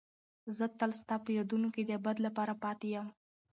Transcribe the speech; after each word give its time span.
زه 0.57 0.65
تل 0.79 0.91
ستا 1.01 1.15
په 1.23 1.29
یادونو 1.37 1.67
کې 1.75 1.81
د 1.85 1.91
ابد 1.99 2.17
لپاره 2.25 2.53
پاتې 2.63 2.87
یم. 2.95 3.07